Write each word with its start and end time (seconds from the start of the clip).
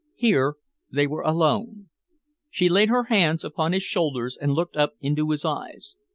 Here 0.15 0.55
they 0.91 1.05
were 1.05 1.21
alone. 1.21 1.89
She 2.49 2.69
laid 2.69 2.89
her 2.89 3.03
hands 3.03 3.43
upon 3.43 3.71
his 3.71 3.83
shoulders 3.83 4.35
and 4.35 4.51
looked 4.51 4.75
up 4.75 4.93
into 4.99 5.29
his 5.29 5.45
eyes. 5.45 5.93